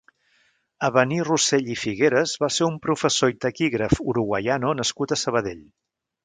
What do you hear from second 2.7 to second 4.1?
professor i taquígraf